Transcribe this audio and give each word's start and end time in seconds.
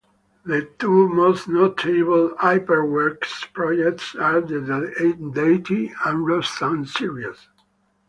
The 0.43 0.67
two 0.79 1.09
most 1.09 1.47
notable 1.47 2.31
Hyperwerks 2.41 3.53
projects 3.53 4.15
are 4.15 4.41
the 4.41 4.99
Deity 5.31 5.91
and 6.03 6.25
Rostam 6.25 6.87
series. 6.87 7.37